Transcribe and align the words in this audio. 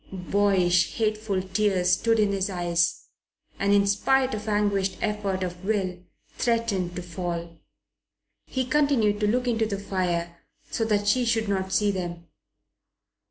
Boyish, 0.11 0.95
hateful 0.97 1.43
tears 1.43 1.91
stood 1.91 2.17
in 2.19 2.31
his 2.31 2.49
eyes 2.49 3.03
and, 3.59 3.71
in 3.71 3.85
spite 3.85 4.33
of 4.33 4.49
anguished 4.49 4.97
effort 4.99 5.43
of 5.43 5.63
will, 5.63 5.99
threatened 6.39 6.95
to 6.95 7.03
fall. 7.03 7.55
He 8.47 8.65
continued 8.65 9.19
to 9.19 9.27
look 9.27 9.47
into 9.47 9.67
the 9.67 9.77
fire, 9.77 10.39
so 10.71 10.85
that 10.85 11.07
she 11.07 11.23
should 11.23 11.47
not 11.47 11.71
see 11.71 11.91
them. 11.91 12.25